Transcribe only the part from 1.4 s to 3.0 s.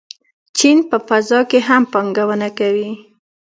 کې هم پانګونه کوي.